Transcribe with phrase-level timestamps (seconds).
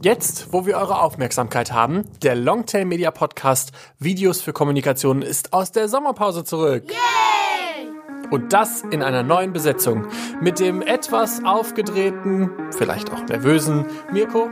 [0.00, 5.72] Jetzt, wo wir eure Aufmerksamkeit haben, der Longtail Media Podcast Videos für Kommunikation ist aus
[5.72, 6.84] der Sommerpause zurück.
[6.88, 7.88] Yay!
[8.30, 10.06] Und das in einer neuen Besetzung.
[10.40, 14.48] Mit dem etwas aufgedrehten, vielleicht auch nervösen Mirko,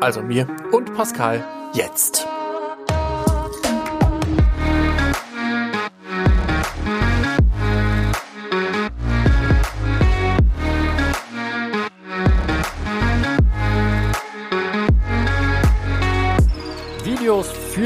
[0.00, 1.44] also mir und Pascal
[1.74, 2.26] jetzt.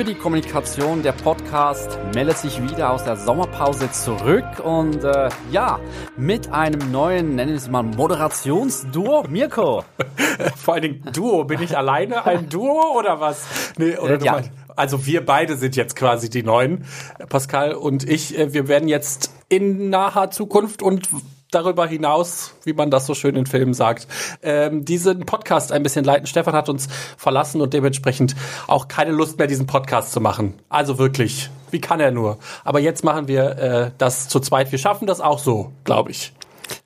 [0.02, 1.04] Für die Kommunikation.
[1.04, 5.78] Der Podcast meldet sich wieder aus der Sommerpause zurück und äh, ja,
[6.16, 9.26] mit einem neuen, nennen wir es mal, Moderationsduo.
[9.28, 9.84] Mirko.
[10.56, 11.44] Vor allen Dingen Duo.
[11.44, 13.44] Bin ich alleine ein Duo oder was?
[13.78, 14.32] Nee, oder Äh, ja.
[14.32, 16.84] meinst- also wir beide sind jetzt quasi die Neuen,
[17.28, 18.36] Pascal und ich.
[18.36, 21.08] äh, Wir werden jetzt in naher Zukunft und
[21.52, 24.08] darüber hinaus, wie man das so schön in Filmen sagt,
[24.42, 26.26] ähm, diesen Podcast ein bisschen leiten.
[26.26, 28.34] Stefan hat uns verlassen und dementsprechend
[28.66, 30.54] auch keine Lust mehr, diesen Podcast zu machen.
[30.68, 32.38] Also wirklich, wie kann er nur?
[32.64, 34.72] Aber jetzt machen wir äh, das zu zweit.
[34.72, 36.32] Wir schaffen das auch so, glaube ich.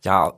[0.05, 0.33] Ja,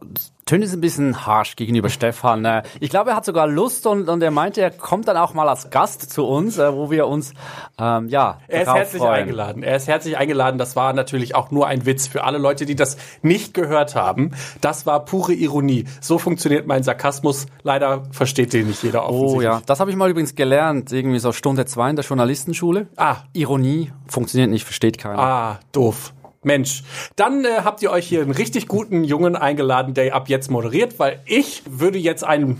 [0.46, 2.42] Tön ist ein bisschen harsh gegenüber Stefan.
[2.46, 5.34] Äh, Ich glaube, er hat sogar Lust und, und er meinte, er kommt dann auch
[5.34, 7.34] mal als Gast zu uns, äh, wo wir uns,
[7.78, 9.14] ähm, ja, Er ist herzlich freuen.
[9.24, 9.62] eingeladen.
[9.62, 10.56] Er ist herzlich eingeladen.
[10.56, 14.30] Das war natürlich auch nur ein Witz für alle Leute, die das nicht gehört haben.
[14.62, 15.84] Das war pure Ironie.
[16.00, 17.44] So funktioniert mein Sarkasmus.
[17.62, 19.44] Leider versteht den nicht jeder Oh offensichtlich.
[19.44, 22.86] ja, das habe ich mal übrigens gelernt, irgendwie so Stunde zwei in der Journalistenschule.
[22.96, 23.16] Ah.
[23.34, 25.18] Ironie funktioniert nicht, versteht keiner.
[25.18, 26.14] Ah, doof.
[26.42, 26.84] Mensch,
[27.16, 30.98] dann äh, habt ihr euch hier einen richtig guten Jungen eingeladen, der ab jetzt moderiert,
[30.98, 32.58] weil ich würde jetzt ein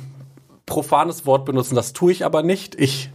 [0.67, 2.75] profanes Wort benutzen, das tue ich aber nicht.
[2.75, 3.11] Ich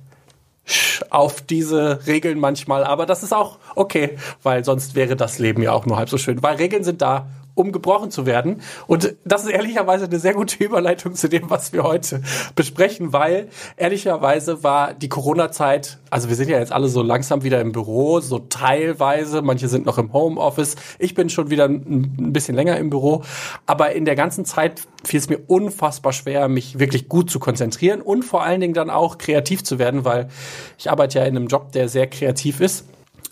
[1.10, 5.74] auf diese Regeln manchmal, aber das ist auch okay, weil sonst wäre das Leben ja
[5.74, 8.62] auch nur halb so schön, weil Regeln sind da, um gebrochen zu werden.
[8.88, 12.22] Und das ist ehrlicherweise eine sehr gute Überleitung zu dem, was wir heute
[12.56, 17.62] besprechen, weil ehrlicherweise war die Corona-Zeit, also wir sind ja jetzt alle so langsam wieder
[17.62, 20.76] im Büro, so teilweise, manche sind noch im Homeoffice.
[21.00, 23.24] Ich bin schon wieder ein bisschen länger im Büro,
[23.66, 28.02] aber in der ganzen Zeit fiel es mir unfassbar schwer, mich wirklich gut zu konzentrieren
[28.02, 30.30] und vor allen Dingen dann auch kreativ zu werden, weil
[30.78, 32.86] ich arbeite ja in einem Job, der sehr kreativ ist.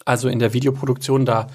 [0.03, 1.47] Also in der Videoproduktion, da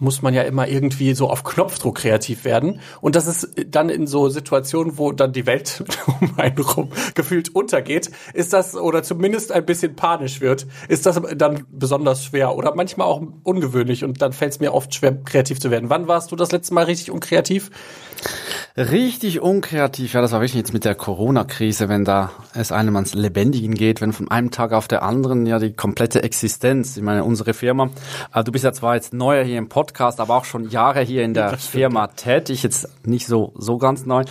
[0.00, 2.80] muss man ja immer irgendwie so auf Knopfdruck kreativ werden.
[3.00, 5.84] Und das ist dann in so Situationen, wo dann die Welt
[6.20, 11.20] um einen rum gefühlt untergeht, ist das, oder zumindest ein bisschen panisch wird, ist das
[11.36, 15.60] dann besonders schwer oder manchmal auch ungewöhnlich und dann fällt es mir oft schwer, kreativ
[15.60, 15.90] zu werden.
[15.90, 17.70] Wann warst du das letzte Mal richtig unkreativ?
[18.76, 23.14] Richtig unkreativ, ja, das war wirklich jetzt mit der Corona-Krise, wenn da es einem ans
[23.14, 27.22] Lebendigen geht, wenn von einem Tag auf der anderen ja die komplette Existenz, ich meine,
[27.22, 27.90] unsere Firma,
[28.34, 31.22] äh, du bist ja zwar jetzt neuer hier im Podcast, aber auch schon Jahre hier
[31.22, 34.24] in der Firma tätig, jetzt nicht so, so ganz neu.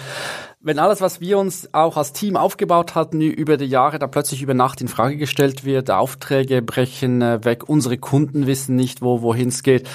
[0.66, 4.42] Wenn alles, was wir uns auch als Team aufgebaut hatten über die Jahre, da plötzlich
[4.42, 9.22] über Nacht in Frage gestellt wird, Aufträge brechen äh, weg, unsere Kunden wissen nicht, wo
[9.22, 9.90] wohin es geht.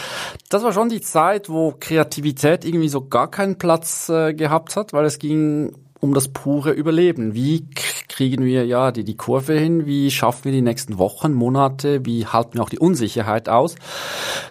[0.51, 4.93] Das war schon die Zeit, wo Kreativität irgendwie so gar keinen Platz äh, gehabt hat,
[4.93, 7.35] weil es ging um das pure Überleben.
[7.35, 7.67] Wie
[8.09, 9.87] kriegen wir ja die, die Kurve hin?
[9.87, 12.05] Wie schaffen wir die nächsten Wochen, Monate?
[12.05, 13.75] Wie halten wir auch die Unsicherheit aus?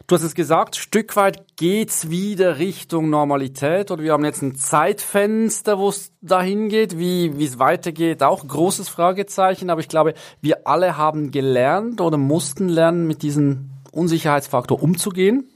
[0.08, 4.56] Du hast es gesagt, Stück weit geht's wieder Richtung Normalität oder wir haben jetzt ein
[4.56, 10.14] Zeitfenster, wo es dahin geht, wie wie es weitergeht, auch großes Fragezeichen, aber ich glaube,
[10.42, 15.50] wir alle haben gelernt oder mussten lernen, mit diesem Unsicherheitsfaktor umzugehen.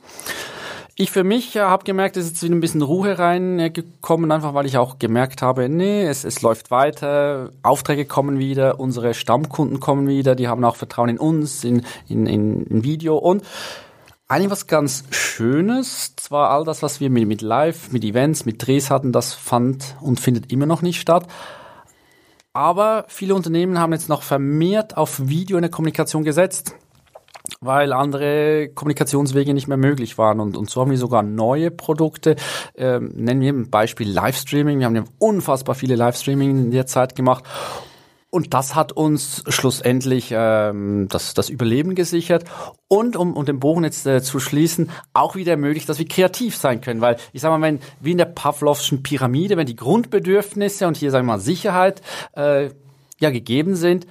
[1.01, 4.53] Ich für mich äh, habe gemerkt, es ist jetzt wieder ein bisschen Ruhe reingekommen, einfach
[4.53, 9.79] weil ich auch gemerkt habe, nee, es, es läuft weiter, Aufträge kommen wieder, unsere Stammkunden
[9.79, 13.44] kommen wieder, die haben auch Vertrauen in uns, in, in, in, in Video und
[14.28, 18.67] eigentlich was ganz Schönes, zwar all das, was wir mit, mit Live, mit Events, mit
[18.67, 21.25] Drehs hatten, das fand und findet immer noch nicht statt.
[22.53, 26.75] Aber viele Unternehmen haben jetzt noch vermehrt auf Video in der Kommunikation gesetzt
[27.59, 30.40] weil andere Kommunikationswege nicht mehr möglich waren.
[30.40, 32.35] Und, und so haben wir sogar neue Produkte.
[32.75, 34.79] Ähm, nennen wir ein Beispiel Livestreaming.
[34.79, 37.43] Wir haben ja unfassbar viele Livestreaming in der Zeit gemacht.
[38.32, 42.46] Und das hat uns schlussendlich ähm, das, das Überleben gesichert
[42.88, 46.55] und um, um den Bogen jetzt äh, zu schließen, auch wieder ermöglicht, dass wir kreativ
[46.55, 47.02] sein können.
[47.02, 51.11] Weil ich sage mal, wenn wie in der Pavlovschen Pyramide, wenn die Grundbedürfnisse und hier
[51.11, 52.02] sagen wir mal Sicherheit
[52.34, 52.70] äh,
[53.20, 54.08] ja gegeben sind,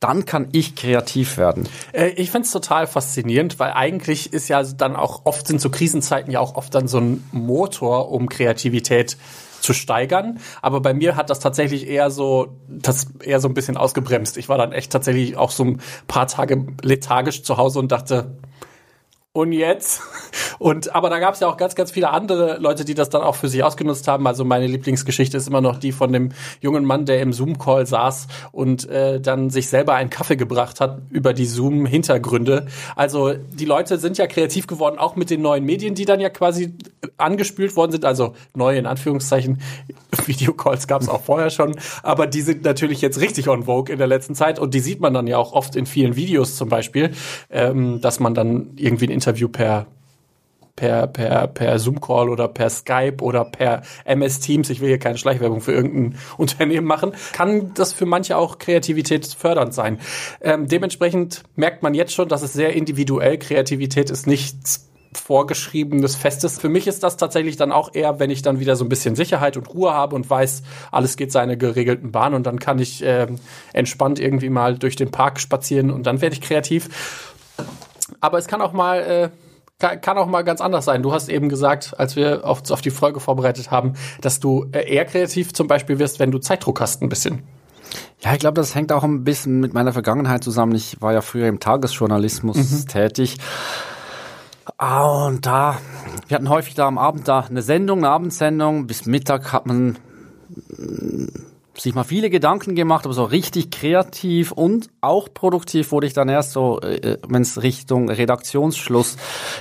[0.00, 1.68] dann kann ich kreativ werden.
[1.92, 6.30] Äh, Ich find's total faszinierend, weil eigentlich ist ja dann auch oft sind so Krisenzeiten
[6.30, 9.16] ja auch oft dann so ein Motor, um Kreativität
[9.60, 10.40] zu steigern.
[10.60, 14.36] Aber bei mir hat das tatsächlich eher so, das eher so ein bisschen ausgebremst.
[14.36, 18.36] Ich war dann echt tatsächlich auch so ein paar Tage lethargisch zu Hause und dachte,
[19.34, 20.00] und jetzt.
[20.60, 23.22] Und aber da gab es ja auch ganz, ganz viele andere Leute, die das dann
[23.22, 24.26] auch für sich ausgenutzt haben.
[24.26, 28.28] Also meine Lieblingsgeschichte ist immer noch die von dem jungen Mann, der im Zoom-Call saß
[28.52, 32.66] und äh, dann sich selber einen Kaffee gebracht hat über die Zoom-Hintergründe.
[32.94, 36.30] Also die Leute sind ja kreativ geworden, auch mit den neuen Medien, die dann ja
[36.30, 36.72] quasi
[37.16, 38.04] angespült worden sind.
[38.04, 39.60] Also neue in Anführungszeichen.
[40.26, 43.98] Videocalls gab es auch vorher schon, aber die sind natürlich jetzt richtig on vogue in
[43.98, 46.68] der letzten Zeit und die sieht man dann ja auch oft in vielen Videos zum
[46.68, 47.10] Beispiel,
[47.50, 49.86] ähm, dass man dann irgendwie ein Interview per
[50.76, 55.18] per, per, per Zoom-Call oder per Skype oder per MS Teams, ich will hier keine
[55.18, 60.00] Schleichwerbung für irgendein Unternehmen machen, kann das für manche auch kreativitätsfördernd sein.
[60.40, 66.58] Ähm, dementsprechend merkt man jetzt schon, dass es sehr individuell, Kreativität ist nichts vorgeschriebenes Festes.
[66.58, 69.14] Für mich ist das tatsächlich dann auch eher, wenn ich dann wieder so ein bisschen
[69.14, 73.02] Sicherheit und Ruhe habe und weiß, alles geht seine geregelten Bahn und dann kann ich
[73.04, 73.28] äh,
[73.72, 76.88] entspannt irgendwie mal durch den Park spazieren und dann werde ich kreativ.
[78.24, 79.30] Aber es kann auch mal
[79.80, 81.02] äh, kann auch mal ganz anders sein.
[81.02, 83.92] Du hast eben gesagt, als wir auf, auf die Folge vorbereitet haben,
[84.22, 87.42] dass du äh, eher kreativ zum Beispiel wirst, wenn du Zeitdruck hast, ein bisschen.
[88.20, 90.74] Ja, ich glaube, das hängt auch ein bisschen mit meiner Vergangenheit zusammen.
[90.74, 92.88] Ich war ja früher im Tagesjournalismus mhm.
[92.88, 93.36] tätig.
[94.78, 95.76] Ah, und da,
[96.26, 98.86] wir hatten häufig da am Abend da eine Sendung, eine Abendsendung.
[98.86, 99.98] Bis Mittag hat man
[101.76, 106.28] sich mal viele Gedanken gemacht, aber so richtig kreativ und auch produktiv wurde ich dann
[106.28, 109.16] erst so, äh, wenn es Richtung Redaktionsschluss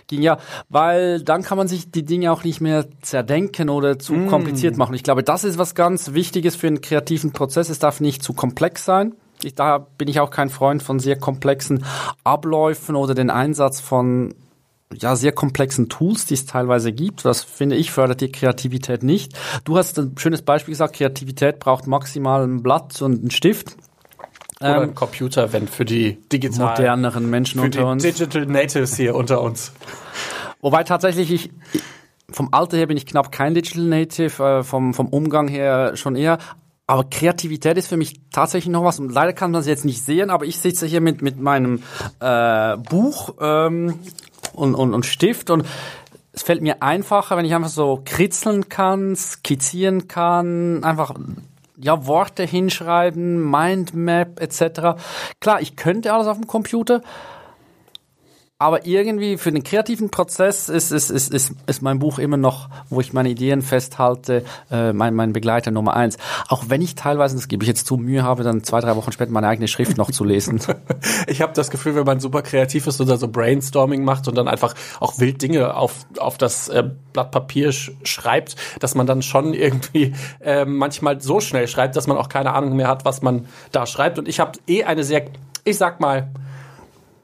[0.07, 0.21] ging.
[0.21, 0.37] Ja,
[0.69, 4.27] weil dann kann man sich die Dinge auch nicht mehr zerdenken oder zu mm.
[4.27, 4.93] kompliziert machen.
[4.95, 7.69] Ich glaube, das ist was ganz Wichtiges für einen kreativen Prozess.
[7.69, 9.13] Es darf nicht zu komplex sein.
[9.43, 11.83] Ich, da bin ich auch kein Freund von sehr komplexen
[12.23, 14.35] Abläufen oder den Einsatz von
[14.97, 17.25] ja, sehr komplexen Tools, die es teilweise gibt.
[17.25, 19.33] Das finde ich fördert die Kreativität nicht.
[19.63, 23.77] Du hast ein schönes Beispiel gesagt, Kreativität braucht maximal ein Blatt und einen Stift.
[24.59, 28.03] Oder ein ähm, Computer, wenn für die digital moderneren Menschen unter uns.
[28.03, 29.73] Digital Natives hier unter uns.
[30.61, 31.51] Wobei tatsächlich ich,
[32.29, 36.15] vom Alter her bin ich knapp kein Digital Native, äh, vom, vom Umgang her schon
[36.15, 36.37] eher.
[36.85, 38.99] Aber Kreativität ist für mich tatsächlich noch was.
[38.99, 41.81] Und leider kann man es jetzt nicht sehen, aber ich sitze hier mit, mit meinem
[42.19, 43.99] äh, Buch ähm,
[44.53, 45.65] und, und, und Stift und
[46.33, 51.13] es fällt mir einfacher, wenn ich einfach so kritzeln kann, skizzieren kann, einfach
[51.77, 54.99] ja Worte hinschreiben, Mindmap etc.
[55.39, 57.01] Klar, ich könnte alles auf dem Computer,
[58.63, 62.69] aber irgendwie für den kreativen Prozess ist, ist, ist, ist, ist mein Buch immer noch,
[62.89, 66.17] wo ich meine Ideen festhalte, äh, mein, mein Begleiter Nummer eins.
[66.47, 69.11] Auch wenn ich teilweise, das gebe ich jetzt zu, Mühe habe, dann zwei, drei Wochen
[69.11, 70.61] später meine eigene Schrift noch zu lesen.
[71.27, 74.47] ich habe das Gefühl, wenn man super kreativ ist oder so Brainstorming macht und dann
[74.47, 79.21] einfach auch wild Dinge auf, auf das äh, Blatt Papier sch schreibt, dass man dann
[79.21, 83.21] schon irgendwie äh, manchmal so schnell schreibt, dass man auch keine Ahnung mehr hat, was
[83.21, 84.19] man da schreibt.
[84.19, 85.25] Und ich habe eh eine sehr,
[85.65, 86.29] ich sag mal,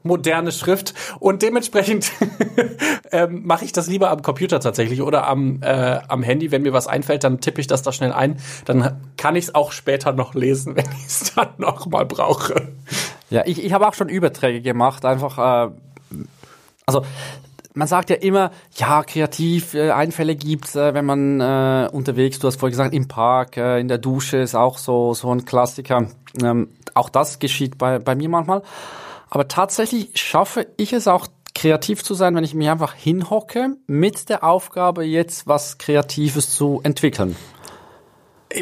[0.02, 2.12] moderne Schrift und dementsprechend
[3.12, 6.50] ähm, mache ich das lieber am Computer tatsächlich oder am, äh, am Handy.
[6.50, 8.38] Wenn mir was einfällt, dann tippe ich das da schnell ein.
[8.64, 12.68] Dann kann ich es auch später noch lesen, wenn ich es dann noch mal brauche.
[13.30, 15.70] Ja, ich, ich habe auch schon Überträge gemacht, einfach äh,
[16.86, 17.04] also
[17.74, 22.48] man sagt ja immer, ja, kreativ äh, Einfälle gibt's, äh, wenn man äh, unterwegs, du
[22.48, 26.08] hast vorhin gesagt, im Park, äh, in der Dusche ist auch so so ein Klassiker.
[26.42, 28.62] Ähm, auch das geschieht bei bei mir manchmal.
[29.30, 34.28] Aber tatsächlich schaffe ich es auch kreativ zu sein, wenn ich mich einfach hinhocke mit
[34.28, 37.36] der Aufgabe, jetzt was Kreatives zu entwickeln.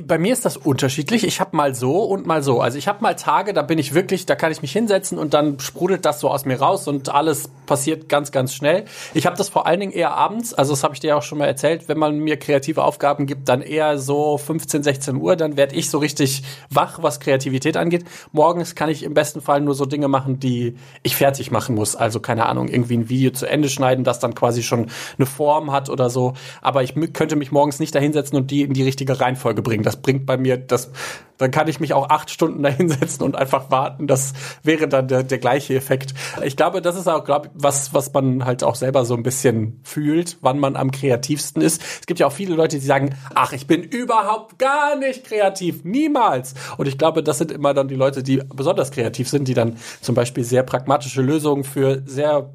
[0.05, 1.25] Bei mir ist das unterschiedlich.
[1.25, 2.61] Ich habe mal so und mal so.
[2.61, 5.33] Also ich habe mal Tage, da bin ich wirklich, da kann ich mich hinsetzen und
[5.33, 8.85] dann sprudelt das so aus mir raus und alles passiert ganz, ganz schnell.
[9.15, 11.39] Ich habe das vor allen Dingen eher abends, also das habe ich dir auch schon
[11.39, 15.57] mal erzählt, wenn man mir kreative Aufgaben gibt, dann eher so 15, 16 Uhr, dann
[15.57, 18.05] werde ich so richtig wach, was Kreativität angeht.
[18.33, 21.97] Morgens kann ich im besten Fall nur so Dinge machen, die ich fertig machen muss.
[21.97, 25.73] Also keine Ahnung, irgendwie ein Video zu Ende schneiden, das dann quasi schon eine Form
[25.73, 26.35] hat oder so.
[26.61, 29.78] Aber ich könnte mich morgens nicht da hinsetzen und die in die richtige Reihenfolge bringen
[29.79, 29.85] bringen.
[29.85, 30.91] Das bringt bei mir, das,
[31.39, 34.07] dann kann ich mich auch acht Stunden da hinsetzen und einfach warten.
[34.07, 34.33] Das
[34.63, 36.15] wäre dann der, der gleiche Effekt.
[36.43, 39.81] Ich glaube, das ist auch, glaube was, was man halt auch selber so ein bisschen
[39.85, 41.83] fühlt, wann man am kreativsten ist.
[42.01, 45.85] Es gibt ja auch viele Leute, die sagen, ach, ich bin überhaupt gar nicht kreativ.
[45.85, 46.55] Niemals.
[46.77, 49.77] Und ich glaube, das sind immer dann die Leute, die besonders kreativ sind, die dann
[50.01, 52.51] zum Beispiel sehr pragmatische Lösungen für sehr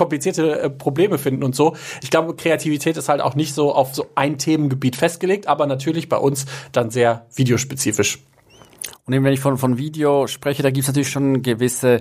[0.00, 1.76] komplizierte äh, Probleme finden und so.
[2.02, 6.08] Ich glaube, Kreativität ist halt auch nicht so auf so ein Themengebiet festgelegt, aber natürlich
[6.08, 8.20] bei uns dann sehr videospezifisch.
[9.06, 12.00] Und eben wenn ich von, von Video spreche, da gibt es natürlich schon gewisse,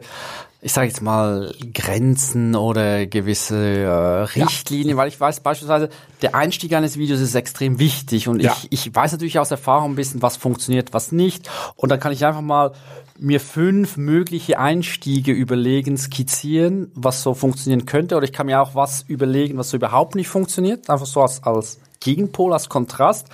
[0.61, 4.97] ich sage jetzt mal, Grenzen oder gewisse äh, Richtlinien, ja.
[4.97, 5.89] weil ich weiß beispielsweise,
[6.21, 8.55] der Einstieg eines Videos ist extrem wichtig und ja.
[8.69, 11.49] ich, ich weiß natürlich aus Erfahrung ein bisschen, was funktioniert, was nicht.
[11.75, 12.73] Und dann kann ich einfach mal
[13.19, 18.15] mir fünf mögliche Einstiege überlegen, skizzieren, was so funktionieren könnte.
[18.15, 20.89] Oder ich kann mir auch was überlegen, was so überhaupt nicht funktioniert.
[20.89, 23.27] Einfach so als, als Gegenpol, als Kontrast.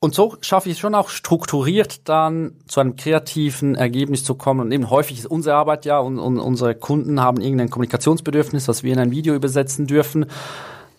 [0.00, 4.60] Und so schaffe ich es schon auch strukturiert dann zu einem kreativen Ergebnis zu kommen.
[4.60, 8.84] Und eben häufig ist unsere Arbeit ja und, und unsere Kunden haben irgendein Kommunikationsbedürfnis, was
[8.84, 10.26] wir in ein Video übersetzen dürfen.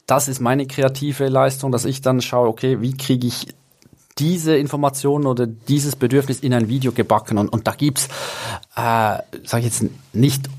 [0.06, 3.48] Das ist meine kreative Leistung, dass ich dann schaue, okay, wie kriege ich
[4.18, 7.38] diese Informationen oder dieses Bedürfnis in ein Video gebacken.
[7.38, 8.10] Und, und da gibt's,
[8.76, 10.50] äh, sage ich jetzt nicht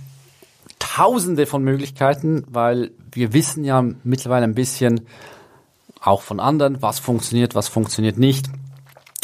[0.79, 5.03] tausende von Möglichkeiten, weil wir wissen ja mittlerweile ein bisschen,
[6.03, 8.47] auch von anderen, was funktioniert, was funktioniert nicht.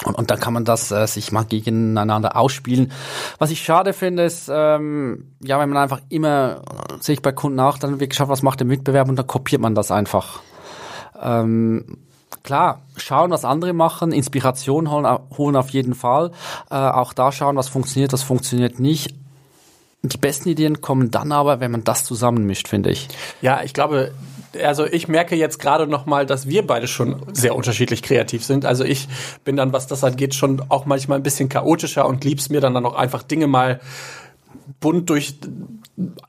[0.05, 2.93] Und, und dann kann man das äh, sich mal gegeneinander ausspielen.
[3.39, 7.33] Was ich schade finde, ist, ähm, ja, wenn man einfach immer, äh, sehe ich bei
[7.33, 10.41] Kunden auch, dann wirklich schaut, was macht der Mitbewerber und dann kopiert man das einfach.
[11.21, 11.99] Ähm,
[12.43, 16.31] klar, schauen, was andere machen, Inspiration holen, holen auf jeden Fall.
[16.71, 19.15] Äh, auch da schauen, was funktioniert, was funktioniert nicht.
[20.03, 23.09] Die besten Ideen kommen dann aber, wenn man das zusammenmischt, finde ich.
[23.41, 24.13] Ja, ich glaube,
[24.65, 28.65] also ich merke jetzt gerade noch mal, dass wir beide schon sehr unterschiedlich kreativ sind.
[28.65, 29.09] Also ich
[29.45, 32.75] bin dann, was das angeht, schon auch manchmal ein bisschen chaotischer und lieb's mir dann
[32.75, 33.81] dann auch einfach Dinge mal
[34.81, 35.35] bunt durch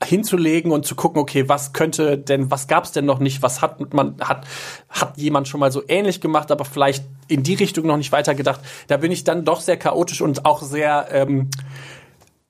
[0.02, 3.92] hinzulegen und zu gucken, okay, was könnte denn, was gab's denn noch nicht, was hat
[3.92, 4.46] man, hat,
[4.88, 8.60] hat jemand schon mal so ähnlich gemacht, aber vielleicht in die Richtung noch nicht weitergedacht.
[8.86, 11.50] Da bin ich dann doch sehr chaotisch und auch sehr, ähm,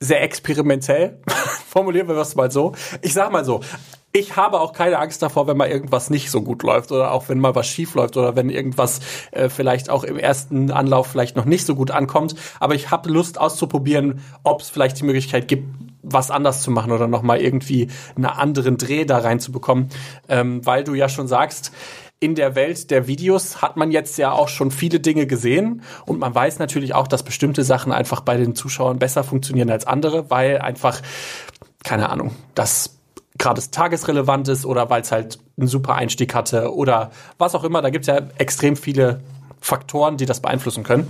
[0.00, 1.18] sehr experimentell.
[1.68, 2.72] Formulieren wir das mal so.
[3.02, 3.60] Ich sag mal so,
[4.12, 7.28] ich habe auch keine Angst davor, wenn mal irgendwas nicht so gut läuft oder auch
[7.28, 9.00] wenn mal was schief läuft oder wenn irgendwas
[9.32, 12.34] äh, vielleicht auch im ersten Anlauf vielleicht noch nicht so gut ankommt.
[12.58, 15.66] Aber ich habe Lust auszuprobieren, ob es vielleicht die Möglichkeit gibt,
[16.02, 19.90] was anders zu machen oder nochmal irgendwie einen anderen Dreh da reinzubekommen.
[20.28, 21.72] Ähm, weil du ja schon sagst,
[22.20, 26.18] in der Welt der Videos hat man jetzt ja auch schon viele Dinge gesehen und
[26.18, 30.28] man weiß natürlich auch, dass bestimmte Sachen einfach bei den Zuschauern besser funktionieren als andere,
[30.30, 31.00] weil einfach,
[31.84, 32.98] keine Ahnung, das
[33.38, 37.82] gerade tagesrelevant ist oder weil es halt einen super Einstieg hatte oder was auch immer.
[37.82, 39.20] Da gibt es ja extrem viele
[39.60, 41.06] Faktoren, die das beeinflussen können.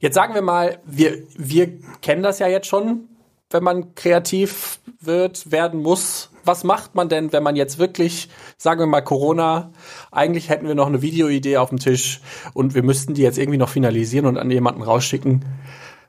[0.00, 3.08] Jetzt sagen wir mal, wir, wir kennen das ja jetzt schon,
[3.50, 6.30] wenn man kreativ wird, werden muss.
[6.46, 9.72] Was macht man denn, wenn man jetzt wirklich, sagen wir mal Corona,
[10.10, 12.20] eigentlich hätten wir noch eine Videoidee auf dem Tisch
[12.54, 15.44] und wir müssten die jetzt irgendwie noch finalisieren und an jemanden rausschicken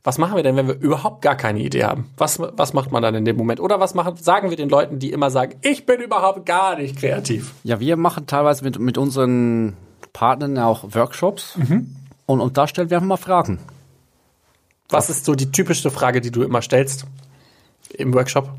[0.07, 2.09] was machen wir denn, wenn wir überhaupt gar keine Idee haben?
[2.15, 3.59] Was, was macht man dann in dem Moment?
[3.59, 6.97] Oder was machen, sagen wir den Leuten, die immer sagen, ich bin überhaupt gar nicht
[6.97, 7.53] kreativ?
[7.65, 9.75] Ja, wir machen teilweise mit, mit unseren
[10.13, 11.93] Partnern auch Workshops mhm.
[12.25, 13.59] und, und da stellen wir einfach mal Fragen.
[14.87, 17.05] Was ist so die typischste Frage, die du immer stellst
[17.89, 18.49] im Workshop?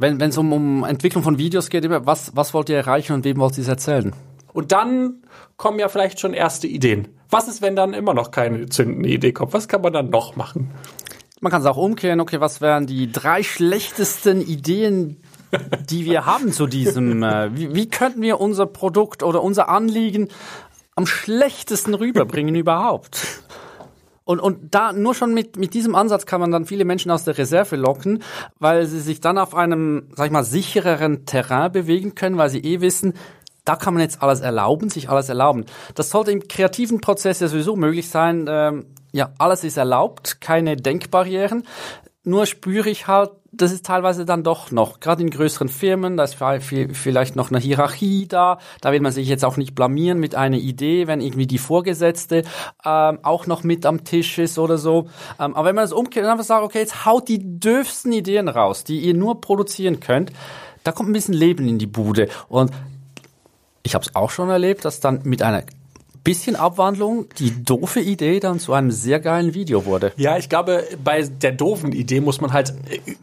[0.00, 3.36] Wenn es um, um Entwicklung von Videos geht, was, was wollt ihr erreichen und wem
[3.36, 4.14] wollt ihr es erzählen?
[4.54, 5.22] Und dann
[5.58, 7.08] kommen ja vielleicht schon erste Ideen.
[7.28, 9.52] Was ist, wenn dann immer noch keine zündende Idee kommt?
[9.52, 10.70] Was kann man dann noch machen?
[11.42, 12.20] Man kann es auch umkehren.
[12.20, 15.18] Okay, was wären die drei schlechtesten Ideen,
[15.90, 17.22] die wir haben zu diesem?
[17.22, 20.28] Äh, wie, wie könnten wir unser Produkt oder unser Anliegen
[20.96, 23.42] am schlechtesten rüberbringen überhaupt?
[24.30, 27.24] Und, und da nur schon mit, mit diesem Ansatz kann man dann viele Menschen aus
[27.24, 28.22] der Reserve locken,
[28.60, 32.60] weil sie sich dann auf einem, sag ich mal, sichereren Terrain bewegen können, weil sie
[32.60, 33.14] eh wissen,
[33.64, 35.64] da kann man jetzt alles erlauben, sich alles erlauben.
[35.96, 38.46] Das sollte im kreativen Prozess ja sowieso möglich sein.
[38.48, 41.64] Ähm, ja, alles ist erlaubt, keine Denkbarrieren.
[42.22, 46.24] Nur spüre ich halt, das ist teilweise dann doch noch, gerade in größeren Firmen, da
[46.24, 50.34] ist vielleicht noch eine Hierarchie da, da will man sich jetzt auch nicht blamieren mit
[50.34, 52.44] einer Idee, wenn irgendwie die Vorgesetzte
[52.84, 55.08] ähm, auch noch mit am Tisch ist oder so.
[55.38, 58.48] Ähm, aber wenn man das umkehrt und einfach sagt, okay, jetzt haut die dürfsten Ideen
[58.48, 60.32] raus, die ihr nur produzieren könnt,
[60.84, 62.28] da kommt ein bisschen Leben in die Bude.
[62.48, 62.70] Und
[63.82, 65.64] ich habe es auch schon erlebt, dass dann mit einer
[66.22, 70.12] bisschen Abwandlung die doofe Idee dann zu einem sehr geilen Video wurde.
[70.16, 72.74] Ja, ich glaube, bei der doofen Idee muss man halt,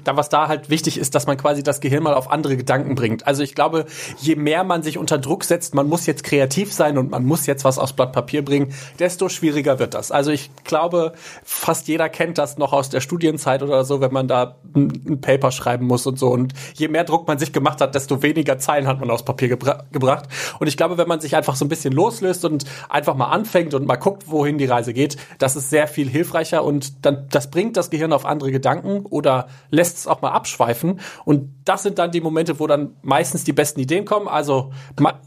[0.04, 2.96] da was da halt wichtig ist, dass man quasi das Gehirn mal auf andere Gedanken
[2.96, 3.28] bringt.
[3.28, 3.86] Also ich glaube,
[4.20, 7.46] je mehr man sich unter Druck setzt, man muss jetzt kreativ sein und man muss
[7.46, 10.12] jetzt was aufs Blatt Papier bringen, desto schwieriger wird das.
[10.12, 11.14] Also ich glaube,
[11.44, 15.52] fast jeder kennt das noch aus der Studienzeit oder so, wenn man da ein, Paper
[15.52, 16.30] schreiben muss und so.
[16.30, 19.50] Und je mehr Druck man sich gemacht hat, desto weniger Zeilen hat man aufs Papier
[19.50, 20.26] gebra gebracht.
[20.60, 23.74] Und ich glaube, wenn man sich einfach so ein bisschen loslöst und einfach mal anfängt
[23.74, 27.50] und mal guckt, wohin die Reise geht, das ist sehr viel hilfreicher und dann, das
[27.50, 31.00] bringt das Gehirn auf andere Gedanken oder lässt es auch mal abschweifen.
[31.26, 34.28] Und das sind dann die Momente, wo dann meistens die besten Ideen kommen.
[34.28, 34.72] Also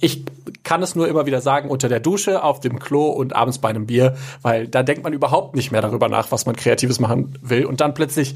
[0.00, 0.24] ich
[0.62, 3.68] kann es nur immer wieder sagen, unter der Dusche, auf dem Klo und abends bei
[3.68, 7.38] einem Bier, weil da denkt man überhaupt nicht mehr darüber nach, was man Kreatives machen
[7.42, 7.64] will.
[7.66, 8.34] Und dann plötzlich,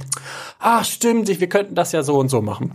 [0.59, 2.73] ah, stimmt, wir könnten das ja so und so machen.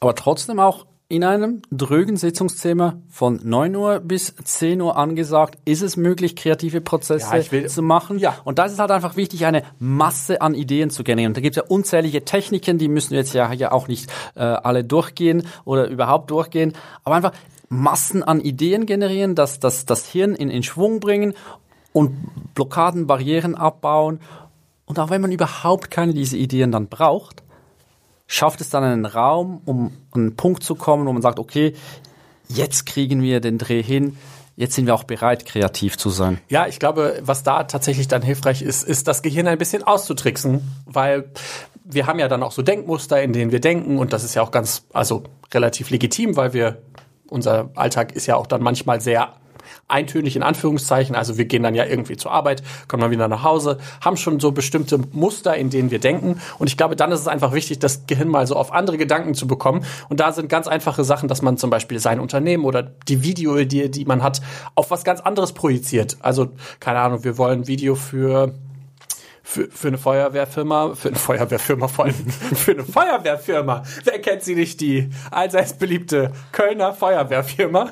[0.00, 5.80] Aber trotzdem auch in einem drögen Sitzungszimmer von 9 Uhr bis 10 Uhr angesagt, ist
[5.80, 8.18] es möglich, kreative Prozesse ja, zu machen.
[8.18, 8.36] Ja.
[8.44, 11.30] Und da ist es halt einfach wichtig, eine Masse an Ideen zu generieren.
[11.30, 14.10] Und da gibt es ja unzählige Techniken, die müssen wir jetzt ja, ja auch nicht
[14.34, 16.74] äh, alle durchgehen oder überhaupt durchgehen.
[17.04, 17.32] Aber einfach
[17.70, 21.32] Massen an Ideen generieren, das, das, das Hirn in, in Schwung bringen
[21.94, 22.16] und
[22.54, 24.20] Blockaden, Barrieren abbauen.
[24.84, 27.42] Und auch wenn man überhaupt keine dieser Ideen dann braucht,
[28.28, 31.74] schafft es dann einen Raum, um an einen Punkt zu kommen, wo man sagt, okay,
[32.46, 34.16] jetzt kriegen wir den Dreh hin,
[34.54, 36.38] jetzt sind wir auch bereit, kreativ zu sein.
[36.48, 40.60] Ja, ich glaube, was da tatsächlich dann hilfreich ist, ist das Gehirn ein bisschen auszutricksen,
[40.84, 41.30] weil
[41.84, 44.42] wir haben ja dann auch so Denkmuster, in denen wir denken und das ist ja
[44.42, 46.82] auch ganz, also relativ legitim, weil wir,
[47.30, 49.32] unser Alltag ist ja auch dann manchmal sehr
[49.88, 51.16] eintönig in Anführungszeichen.
[51.16, 54.40] Also wir gehen dann ja irgendwie zur Arbeit, kommen dann wieder nach Hause, haben schon
[54.40, 56.40] so bestimmte Muster, in denen wir denken.
[56.58, 59.34] Und ich glaube, dann ist es einfach wichtig, das Gehirn mal so auf andere Gedanken
[59.34, 59.84] zu bekommen.
[60.08, 63.88] Und da sind ganz einfache Sachen, dass man zum Beispiel sein Unternehmen oder die Videoidee,
[63.88, 64.40] die man hat,
[64.74, 66.16] auf was ganz anderes projiziert.
[66.20, 68.54] Also, keine Ahnung, wir wollen Video für
[69.48, 72.14] für, für eine Feuerwehrfirma, für eine Feuerwehrfirma vor allem,
[72.54, 73.82] für eine Feuerwehrfirma.
[74.04, 77.90] Wer kennt sie nicht, die allseits beliebte Kölner Feuerwehrfirma?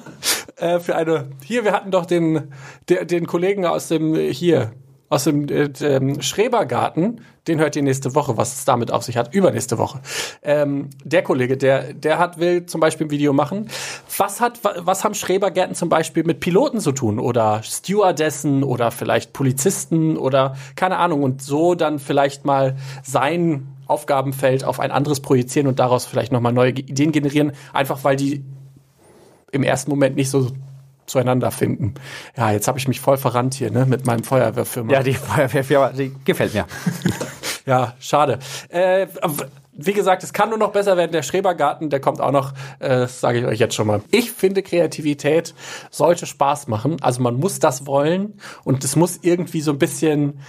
[0.56, 2.52] Äh, für eine, hier, wir hatten doch den,
[2.90, 4.72] der, den Kollegen aus dem, hier,
[5.08, 9.32] aus dem äh, Schrebergarten, den hört ihr nächste Woche, was es damit auf sich hat,
[9.32, 10.00] übernächste Woche.
[10.42, 13.68] Ähm, der Kollege, der, der hat, will zum Beispiel ein Video machen.
[14.16, 19.32] Was hat, was haben Schrebergärten zum Beispiel mit Piloten zu tun oder Stewardessen oder vielleicht
[19.32, 25.68] Polizisten oder keine Ahnung und so dann vielleicht mal sein Aufgabenfeld auf ein anderes projizieren
[25.68, 28.44] und daraus vielleicht nochmal neue Ideen generieren, einfach weil die
[29.52, 30.50] im ersten Moment nicht so
[31.06, 31.94] zueinander finden.
[32.36, 34.92] Ja, jetzt habe ich mich voll verrannt hier, ne, mit meinem Feuerwehrfirma.
[34.92, 36.66] Ja, die Feuerwehrfirma, die gefällt mir.
[37.66, 38.38] ja, schade.
[38.68, 39.06] Äh,
[39.72, 41.12] wie gesagt, es kann nur noch besser werden.
[41.12, 44.02] Der Schrebergarten, der kommt auch noch, äh, sage ich euch jetzt schon mal.
[44.10, 45.54] Ich finde, Kreativität
[45.90, 46.96] sollte Spaß machen.
[47.02, 50.40] Also man muss das wollen und es muss irgendwie so ein bisschen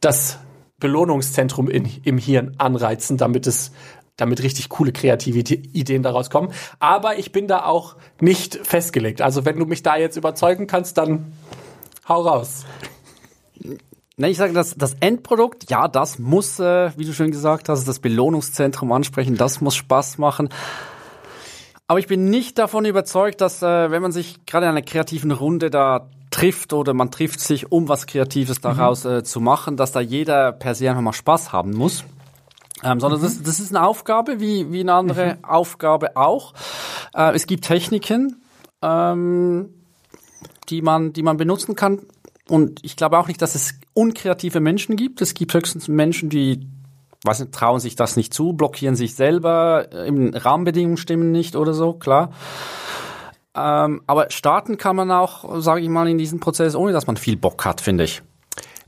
[0.00, 0.38] das
[0.80, 3.72] Belohnungszentrum in, im Hirn anreizen, damit es
[4.16, 6.52] damit richtig coole kreative Ideen daraus kommen.
[6.78, 9.22] Aber ich bin da auch nicht festgelegt.
[9.22, 11.32] Also wenn du mich da jetzt überzeugen kannst, dann
[12.08, 12.64] hau raus.
[14.18, 17.88] Ne, ich sage, das, das Endprodukt, ja, das muss, äh, wie du schon gesagt hast,
[17.88, 20.50] das Belohnungszentrum ansprechen, das muss Spaß machen.
[21.86, 25.30] Aber ich bin nicht davon überzeugt, dass äh, wenn man sich gerade in einer kreativen
[25.30, 29.10] Runde da trifft oder man trifft sich, um was Kreatives daraus mhm.
[29.10, 32.04] äh, zu machen, dass da jeder per se einfach mal Spaß haben muss.
[32.84, 33.24] Ähm, sondern mhm.
[33.24, 35.44] das, das ist eine Aufgabe, wie, wie eine andere mhm.
[35.44, 36.54] Aufgabe auch.
[37.14, 38.42] Äh, es gibt Techniken,
[38.82, 39.70] ähm,
[40.68, 42.00] die, man, die man benutzen kann.
[42.48, 45.20] Und ich glaube auch nicht, dass es unkreative Menschen gibt.
[45.22, 46.66] Es gibt höchstens Menschen, die
[47.24, 51.72] weiß nicht, trauen sich das nicht zu, blockieren sich selber, im Rahmenbedingungen stimmen nicht oder
[51.72, 52.32] so, klar.
[53.54, 57.16] Ähm, aber starten kann man auch, sage ich mal, in diesem Prozess, ohne dass man
[57.16, 58.22] viel Bock hat, finde ich.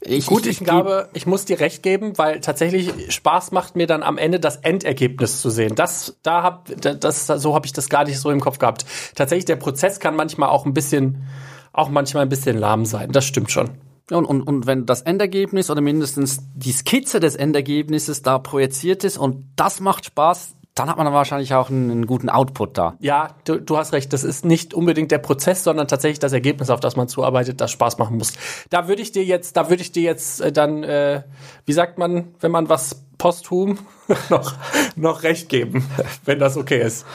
[0.06, 3.86] Ich, Gut, ich, ich glaube, ich muss dir recht geben, weil tatsächlich Spaß macht mir
[3.86, 5.74] dann am Ende das Endergebnis zu sehen.
[5.74, 8.84] Das, da hab, das, so habe ich das gar nicht so im Kopf gehabt.
[9.14, 11.24] Tatsächlich, der Prozess kann manchmal auch ein bisschen,
[11.72, 13.12] auch manchmal ein bisschen lahm sein.
[13.12, 13.70] Das stimmt schon.
[14.10, 19.16] Und, und, und wenn das Endergebnis oder mindestens die Skizze des Endergebnisses da projiziert ist
[19.16, 22.96] und das macht Spaß, dann hat man dann wahrscheinlich auch einen, einen guten Output da.
[22.98, 24.12] Ja, du, du, hast recht.
[24.12, 27.70] Das ist nicht unbedingt der Prozess, sondern tatsächlich das Ergebnis, auf das man zuarbeitet, das
[27.70, 28.32] Spaß machen muss.
[28.70, 31.22] Da würde ich dir jetzt, da würde ich dir jetzt äh, dann, äh,
[31.64, 33.78] wie sagt man, wenn man was posthum
[34.30, 34.54] noch,
[34.96, 35.88] noch recht geben,
[36.24, 37.06] wenn das okay ist.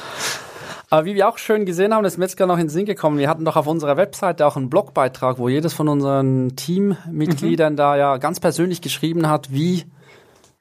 [0.89, 2.85] Aber wie wir auch schön gesehen haben, ist mir jetzt gerade noch in den Sinn
[2.85, 3.19] gekommen.
[3.19, 7.77] Wir hatten doch auf unserer Webseite auch einen Blogbeitrag, wo jedes von unseren Teammitgliedern mhm.
[7.77, 9.83] da ja ganz persönlich geschrieben hat, wie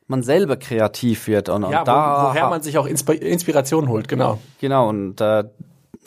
[0.08, 1.48] man selber kreativ wird.
[1.48, 4.38] Und, ja, und da, wo, woher man sich auch Inspiration holt, genau.
[4.60, 5.44] Genau, und äh,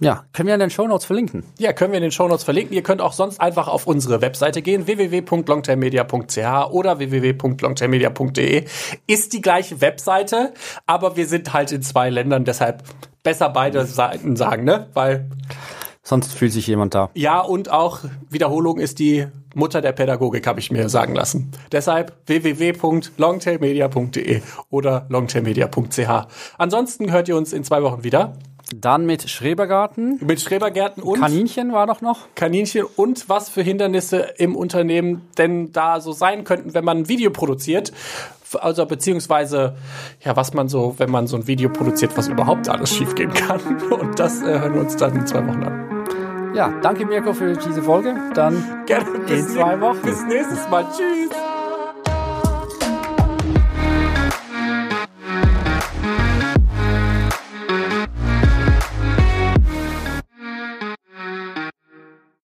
[0.02, 1.44] ja, können wir in den Shownotes verlinken?
[1.60, 2.76] Ja, können wir in den Shownotes verlinken.
[2.76, 8.66] Ihr könnt auch sonst einfach auf unsere Webseite gehen, www.longtermedia.ch oder www.longtermedia.de.
[9.06, 10.54] Ist die gleiche Webseite,
[10.88, 12.84] aber wir sind halt in zwei Ländern, deshalb
[13.22, 14.88] besser beide Seiten sagen, ne?
[14.94, 15.30] Weil
[16.02, 17.12] Sonst fühlt sich jemand da.
[17.14, 21.52] Ja, und auch Wiederholung ist die Mutter der Pädagogik, habe ich mir sagen lassen.
[21.72, 26.10] Deshalb www.longtailmedia.de oder longtailmedia.ch.
[26.58, 28.34] Ansonsten hört ihr uns in zwei Wochen wieder.
[28.74, 30.20] Dann mit Schrebergarten.
[30.22, 32.28] Mit Schrebergärten und Kaninchen war doch noch.
[32.36, 37.10] Kaninchen und was für Hindernisse im Unternehmen denn da so sein könnten, wenn man ein
[37.10, 37.92] Video produziert.
[38.60, 39.76] Also beziehungsweise,
[40.22, 43.82] ja, was man so, wenn man so ein Video produziert, was überhaupt alles schiefgehen kann.
[43.92, 46.01] Und das äh, hören wir uns dann in zwei Wochen an.
[46.54, 48.16] Ja, danke Mirko für diese Folge.
[48.34, 50.02] Dann Gerne in zwei Wochen.
[50.02, 50.86] Bis nächstes Mal.
[50.86, 51.30] Tschüss.